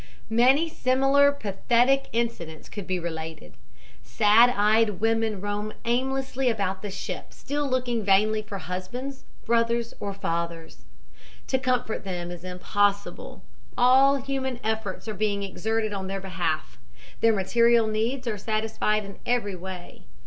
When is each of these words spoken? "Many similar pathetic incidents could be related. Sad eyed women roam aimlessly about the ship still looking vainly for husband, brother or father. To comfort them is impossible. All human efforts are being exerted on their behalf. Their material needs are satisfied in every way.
"Many 0.31 0.67
similar 0.67 1.31
pathetic 1.31 2.07
incidents 2.11 2.69
could 2.69 2.87
be 2.87 2.97
related. 2.97 3.53
Sad 4.01 4.49
eyed 4.49 4.99
women 4.99 5.39
roam 5.39 5.73
aimlessly 5.85 6.49
about 6.49 6.81
the 6.81 6.89
ship 6.89 7.31
still 7.31 7.69
looking 7.69 8.03
vainly 8.03 8.41
for 8.41 8.57
husband, 8.57 9.17
brother 9.45 9.83
or 9.99 10.11
father. 10.11 10.69
To 11.45 11.59
comfort 11.59 12.03
them 12.03 12.31
is 12.31 12.43
impossible. 12.43 13.43
All 13.77 14.15
human 14.15 14.59
efforts 14.63 15.07
are 15.07 15.13
being 15.13 15.43
exerted 15.43 15.93
on 15.93 16.07
their 16.07 16.19
behalf. 16.19 16.79
Their 17.19 17.33
material 17.33 17.85
needs 17.85 18.25
are 18.25 18.39
satisfied 18.39 19.05
in 19.05 19.19
every 19.27 19.55
way. 19.55 20.05